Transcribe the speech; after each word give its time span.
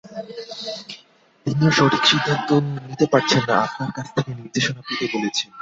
তিনিও 1.45 1.71
সঠিক 1.71 2.03
সিদ্ধান্ত 2.05 2.49
নিতে 2.87 3.05
পারছেন 3.13 3.41
না, 3.49 3.55
আপনার 3.65 3.91
কাছ 3.91 4.07
থেকে 4.15 4.31
নির্দেশনা 4.39 4.81
পেতে 4.87 5.05
বলেছেন। 5.15 5.49